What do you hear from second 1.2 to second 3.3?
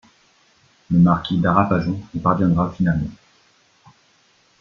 d'Arapajon y parviendra finalement.